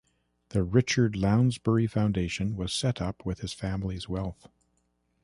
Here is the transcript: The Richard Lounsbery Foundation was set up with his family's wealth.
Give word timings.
The 0.49 0.63
Richard 0.63 1.13
Lounsbery 1.13 1.87
Foundation 1.87 2.55
was 2.55 2.73
set 2.73 3.03
up 3.03 3.23
with 3.23 3.41
his 3.41 3.53
family's 3.53 4.09
wealth. 4.09 4.47